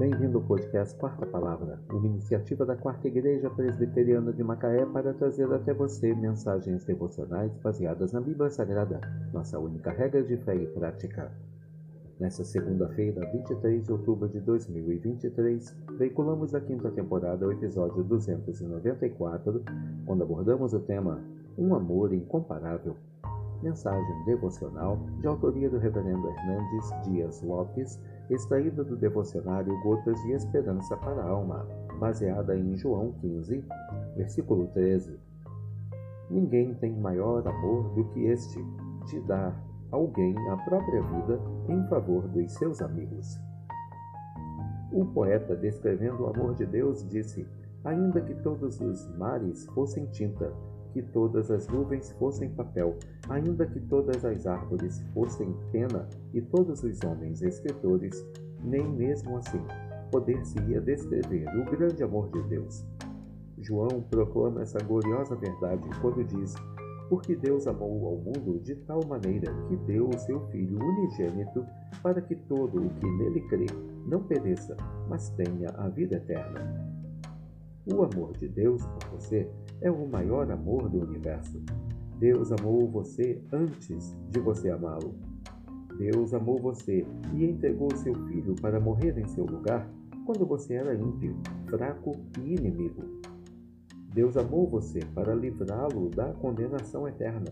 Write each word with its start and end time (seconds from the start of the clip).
Bem-vindo 0.00 0.38
ao 0.38 0.44
podcast 0.44 0.98
Quarta 0.98 1.26
Palavra, 1.26 1.78
uma 1.90 2.06
iniciativa 2.06 2.64
da 2.64 2.74
Quarta 2.74 3.06
Igreja 3.06 3.50
Presbiteriana 3.50 4.32
de 4.32 4.42
Macaé 4.42 4.86
para 4.86 5.12
trazer 5.12 5.52
até 5.52 5.74
você 5.74 6.14
mensagens 6.14 6.86
devocionais 6.86 7.52
baseadas 7.62 8.10
na 8.10 8.18
Bíblia 8.22 8.48
Sagrada, 8.48 8.98
nossa 9.30 9.58
única 9.58 9.90
regra 9.90 10.22
de 10.22 10.38
fé 10.38 10.56
e 10.56 10.66
prática. 10.68 11.30
Nessa 12.18 12.42
segunda-feira, 12.44 13.30
23 13.30 13.84
de 13.84 13.92
outubro 13.92 14.26
de 14.26 14.40
2023, 14.40 15.76
veiculamos 15.98 16.54
a 16.54 16.62
quinta 16.62 16.90
temporada, 16.90 17.46
o 17.46 17.52
episódio 17.52 18.02
294, 18.02 19.62
quando 20.06 20.22
abordamos 20.22 20.72
o 20.72 20.80
tema 20.80 21.22
Um 21.58 21.74
Amor 21.74 22.14
Incomparável. 22.14 22.96
Mensagem 23.62 24.24
devocional 24.24 24.98
de 25.20 25.26
autoria 25.26 25.68
do 25.68 25.78
Reverendo 25.78 26.28
Hernandes 26.28 26.90
Dias 27.04 27.42
Lopes, 27.42 28.00
extraída 28.30 28.82
do 28.82 28.96
devocionário 28.96 29.78
Gotas 29.82 30.18
de 30.22 30.32
Esperança 30.32 30.96
para 30.96 31.22
a 31.22 31.28
Alma, 31.28 31.66
baseada 31.98 32.56
em 32.56 32.74
João 32.76 33.12
15, 33.20 33.62
versículo 34.16 34.66
13. 34.68 35.18
Ninguém 36.30 36.74
tem 36.74 36.92
maior 36.92 37.46
amor 37.46 37.90
do 37.94 38.04
que 38.04 38.24
este, 38.24 38.64
de 39.06 39.20
dar 39.22 39.54
alguém 39.90 40.34
a 40.48 40.56
própria 40.56 41.02
vida 41.02 41.40
em 41.68 41.86
favor 41.88 42.26
dos 42.28 42.52
seus 42.52 42.80
amigos. 42.80 43.38
O 44.92 45.04
poeta, 45.04 45.54
descrevendo 45.54 46.22
o 46.22 46.26
amor 46.28 46.54
de 46.54 46.64
Deus, 46.64 47.06
disse: 47.08 47.46
Ainda 47.84 48.20
que 48.20 48.34
todos 48.36 48.80
os 48.80 49.06
mares 49.16 49.66
fossem 49.66 50.06
tinta, 50.06 50.52
que 50.92 51.02
todas 51.02 51.50
as 51.50 51.66
nuvens 51.68 52.10
fossem 52.12 52.50
papel, 52.50 52.96
ainda 53.28 53.66
que 53.66 53.80
todas 53.80 54.24
as 54.24 54.46
árvores 54.46 55.00
fossem 55.14 55.54
pena 55.72 56.08
e 56.32 56.40
todos 56.40 56.82
os 56.82 57.00
homens 57.04 57.42
escritores, 57.42 58.24
nem 58.62 58.86
mesmo 58.86 59.36
assim 59.36 59.62
poder-se-ia 60.10 60.80
descrever 60.80 61.46
o 61.56 61.64
grande 61.70 62.02
amor 62.02 62.30
de 62.30 62.42
Deus. 62.48 62.84
João 63.58 64.02
proclama 64.10 64.62
essa 64.62 64.78
gloriosa 64.80 65.36
verdade 65.36 65.88
quando 66.00 66.24
diz: 66.24 66.54
Porque 67.08 67.36
Deus 67.36 67.66
amou 67.66 68.06
ao 68.06 68.16
mundo 68.16 68.58
de 68.60 68.74
tal 68.74 69.00
maneira 69.06 69.52
que 69.68 69.76
deu 69.76 70.08
o 70.08 70.18
seu 70.18 70.40
Filho 70.48 70.78
unigênito 70.78 71.64
para 72.02 72.20
que 72.20 72.34
todo 72.34 72.84
o 72.84 72.90
que 72.90 73.06
nele 73.06 73.40
crê 73.42 73.66
não 74.06 74.22
pereça, 74.22 74.76
mas 75.08 75.30
tenha 75.30 75.68
a 75.76 75.88
vida 75.88 76.16
eterna. 76.16 76.89
O 77.86 78.02
amor 78.02 78.36
de 78.36 78.46
Deus 78.46 78.84
por 78.84 79.18
você 79.18 79.48
é 79.80 79.90
o 79.90 80.06
maior 80.06 80.50
amor 80.50 80.88
do 80.88 81.00
universo. 81.00 81.62
Deus 82.18 82.52
amou 82.52 82.86
você 82.86 83.42
antes 83.50 84.14
de 84.30 84.38
você 84.38 84.68
amá-lo. 84.70 85.14
Deus 85.96 86.34
amou 86.34 86.58
você 86.58 87.06
e 87.34 87.44
entregou 87.44 87.88
seu 87.96 88.14
filho 88.26 88.54
para 88.60 88.78
morrer 88.78 89.18
em 89.18 89.26
seu 89.28 89.46
lugar 89.46 89.88
quando 90.26 90.46
você 90.46 90.74
era 90.74 90.94
ímpio, 90.94 91.36
fraco 91.68 92.14
e 92.38 92.54
inimigo. 92.54 93.02
Deus 94.12 94.36
amou 94.36 94.68
você 94.68 95.00
para 95.14 95.34
livrá-lo 95.34 96.10
da 96.10 96.32
condenação 96.34 97.08
eterna, 97.08 97.46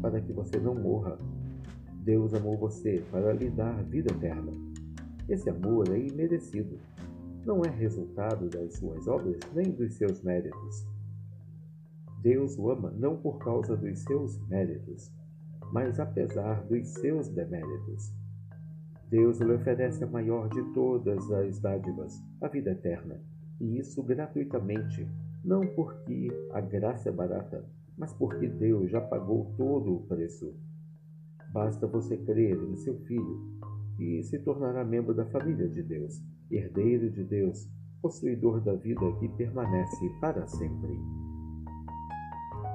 para 0.00 0.20
que 0.20 0.32
você 0.32 0.58
não 0.58 0.74
morra. 0.74 1.18
Deus 2.02 2.32
amou 2.32 2.56
você 2.56 3.02
para 3.10 3.32
lhe 3.34 3.50
dar 3.50 3.82
vida 3.84 4.12
eterna. 4.12 4.52
Esse 5.28 5.50
amor 5.50 5.88
é 5.92 5.98
imerecido. 5.98 6.78
Não 7.46 7.64
é 7.64 7.68
resultado 7.68 8.48
das 8.50 8.74
suas 8.74 9.06
obras 9.06 9.38
nem 9.54 9.70
dos 9.70 9.94
seus 9.94 10.20
méritos. 10.20 10.84
Deus 12.20 12.58
o 12.58 12.68
ama 12.72 12.90
não 12.90 13.16
por 13.16 13.38
causa 13.38 13.76
dos 13.76 14.00
seus 14.00 14.36
méritos, 14.48 15.12
mas 15.72 16.00
apesar 16.00 16.64
dos 16.64 16.88
seus 16.94 17.28
deméritos. 17.28 18.12
Deus 19.08 19.38
lhe 19.38 19.52
oferece 19.52 20.02
a 20.02 20.08
maior 20.08 20.48
de 20.48 20.60
todas 20.74 21.30
as 21.30 21.60
dádivas, 21.60 22.20
a 22.40 22.48
vida 22.48 22.72
eterna, 22.72 23.20
e 23.60 23.78
isso 23.78 24.02
gratuitamente, 24.02 25.06
não 25.44 25.60
porque 25.60 26.26
a 26.52 26.60
graça 26.60 27.10
é 27.10 27.12
barata, 27.12 27.64
mas 27.96 28.12
porque 28.12 28.48
Deus 28.48 28.90
já 28.90 29.00
pagou 29.00 29.54
todo 29.56 29.94
o 29.94 30.02
preço. 30.08 30.52
Basta 31.52 31.86
você 31.86 32.16
crer 32.16 32.60
em 32.60 32.74
seu 32.74 32.98
Filho 33.02 33.56
e 33.98 34.22
se 34.22 34.38
tornará 34.40 34.84
membro 34.84 35.14
da 35.14 35.24
família 35.26 35.68
de 35.68 35.82
Deus, 35.82 36.22
herdeiro 36.50 37.10
de 37.10 37.24
Deus, 37.24 37.68
possuidor 38.02 38.60
da 38.60 38.74
vida 38.74 39.10
que 39.18 39.28
permanece 39.30 40.08
para 40.20 40.46
sempre. 40.46 41.00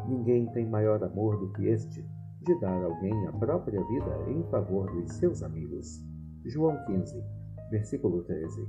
Ninguém 0.07 0.47
tem 0.51 0.67
maior 0.67 1.03
amor 1.03 1.37
do 1.39 1.53
que 1.53 1.67
este, 1.67 2.03
de 2.41 2.59
dar 2.59 2.83
alguém 2.83 3.27
a 3.27 3.31
própria 3.33 3.83
vida 3.85 4.29
em 4.29 4.43
favor 4.49 4.91
dos 4.91 5.13
seus 5.13 5.43
amigos. 5.43 6.03
João 6.45 6.77
15, 6.85 7.23
versículo 7.69 8.23
13. 8.23 8.67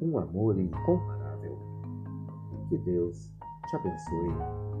Um 0.00 0.18
amor 0.18 0.58
incomparável. 0.58 1.58
Que 2.68 2.78
Deus 2.78 3.32
te 3.68 3.76
abençoe 3.76 4.79